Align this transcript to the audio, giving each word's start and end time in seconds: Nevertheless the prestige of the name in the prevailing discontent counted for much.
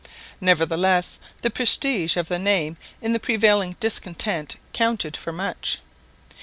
Nevertheless 0.41 1.19
the 1.43 1.51
prestige 1.51 2.17
of 2.17 2.27
the 2.27 2.39
name 2.39 2.75
in 3.03 3.13
the 3.13 3.19
prevailing 3.19 3.75
discontent 3.79 4.55
counted 4.73 5.15
for 5.15 5.31
much. 5.31 5.77